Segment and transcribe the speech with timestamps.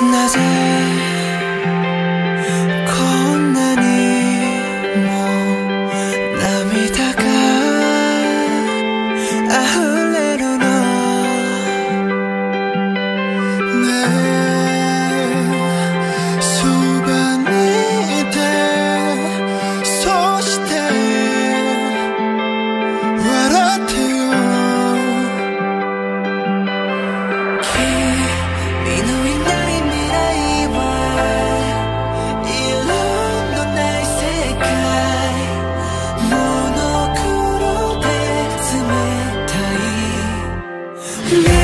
[0.00, 1.07] Nothing.
[41.30, 41.57] Yeah.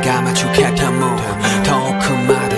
[0.00, 1.16] が待ち受けも
[1.62, 2.56] 遠くまで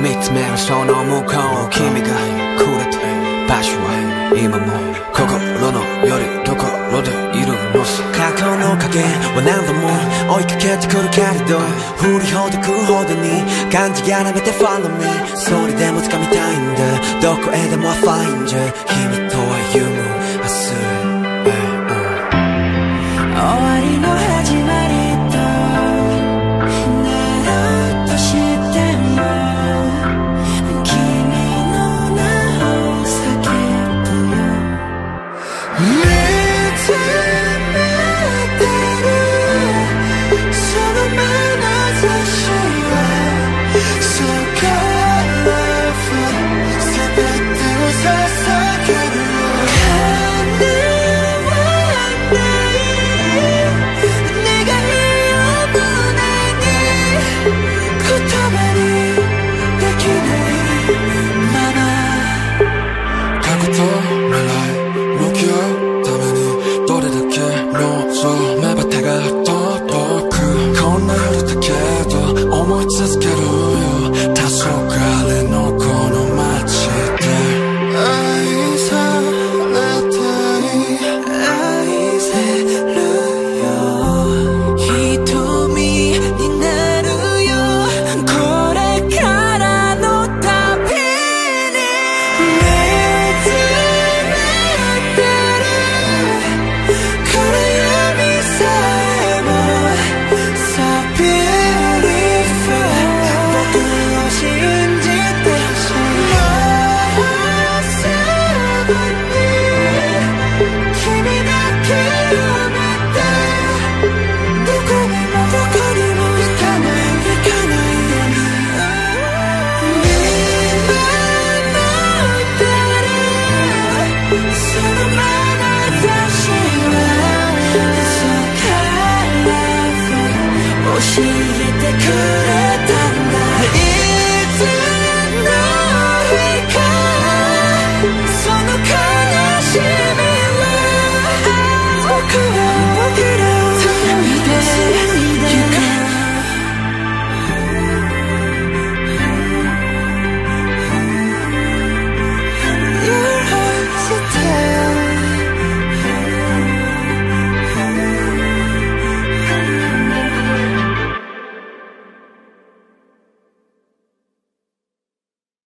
[0.00, 1.32] 見つめるその向こ
[1.66, 2.08] う君が
[2.56, 2.98] くれた
[3.48, 4.72] 場所は今も
[5.12, 5.28] 心
[5.72, 9.00] のよりどころでいるのさ過去の影
[9.34, 9.84] は何度も
[10.36, 11.58] 追いかけてくるけれど
[12.00, 15.04] 振りほどくほどに感じやらめて Follow me
[15.36, 20.07] それでも掴みたいんだどこへでも Find you 君とは夢
[35.80, 37.37] need